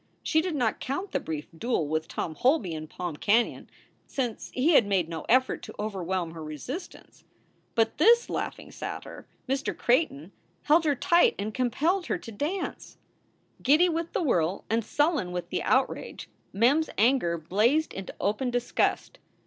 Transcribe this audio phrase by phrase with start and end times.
[0.23, 3.69] She did not count the brief duel with Tom Holby in Palm Canon,
[4.07, 7.23] since he had made no effort to overwhelm her resistance.
[7.75, 9.77] But this laughing satyr, Mr.
[9.77, 10.31] Creighton,
[10.63, 12.97] held her tight and compelled her to dance.
[13.61, 18.49] Giddy with the whirl and sullen with the outrage, Mem s anger blazed into open
[18.49, 19.19] disgust.